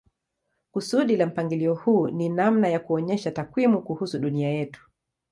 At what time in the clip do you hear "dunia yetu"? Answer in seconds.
4.19-4.89